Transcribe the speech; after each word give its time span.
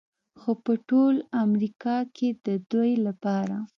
خو 0.39 0.51
په 0.63 0.73
ټول 0.89 1.15
امریکا 1.45 1.97
کې 2.17 2.29
د 2.45 2.47
دوی 2.71 2.91
لپاره 3.05 3.57